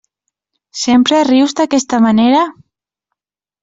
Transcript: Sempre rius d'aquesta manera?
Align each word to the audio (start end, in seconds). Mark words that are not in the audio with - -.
Sempre 0.85 1.21
rius 1.29 1.55
d'aquesta 1.61 2.03
manera? 2.09 2.43